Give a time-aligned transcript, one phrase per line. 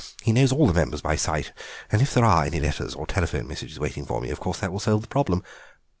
[0.23, 1.53] He knows all the members by sight,
[1.91, 4.71] and if there are any letters or telephone messages waiting for me of course that
[4.71, 5.43] will solve the problem.